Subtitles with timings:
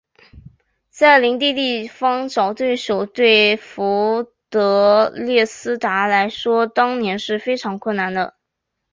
[0.89, 3.83] 在邻近地方找对手对费
[4.49, 8.35] 德列斯达来说当年是十分困难的。